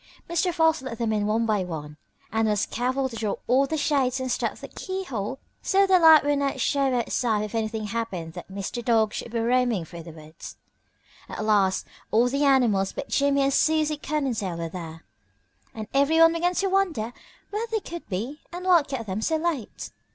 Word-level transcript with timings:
Mr. 0.27 0.51
Fox 0.51 0.81
let 0.81 0.97
them 0.97 1.13
in 1.13 1.27
one 1.27 1.45
by 1.45 1.63
one 1.63 1.95
and 2.31 2.47
was 2.47 2.65
careful 2.65 3.07
to 3.07 3.15
draw 3.15 3.35
all 3.45 3.67
the 3.67 3.77
shades 3.77 4.19
and 4.19 4.31
stuff 4.31 4.59
the 4.59 4.67
keyhole 4.67 5.37
so 5.61 5.85
the 5.85 5.99
light 5.99 6.23
would 6.25 6.39
not 6.39 6.59
show 6.59 6.91
outside 6.95 7.43
if 7.43 7.53
anything 7.53 7.83
happened 7.85 8.33
that 8.33 8.49
Mr. 8.51 8.83
Dog 8.83 9.13
should 9.13 9.31
be 9.31 9.37
roaming 9.39 9.85
through 9.85 10.01
the 10.01 10.09
woods. 10.09 10.57
At 11.29 11.45
last 11.45 11.85
all 12.09 12.27
the 12.29 12.43
animals 12.43 12.93
but 12.93 13.09
Jimmie 13.09 13.41
and 13.43 13.53
Susie 13.53 13.95
Cottontail 13.97 14.57
were 14.57 14.69
there, 14.69 15.05
and 15.71 15.87
everyone 15.93 16.33
began 16.33 16.55
to 16.55 16.67
wonder 16.67 17.13
where 17.51 17.67
they 17.67 17.79
could 17.79 18.09
be 18.09 18.41
and 18.51 18.65
what 18.65 18.87
kept 18.87 19.05
them 19.05 19.21
so 19.21 19.35
late. 19.35 19.91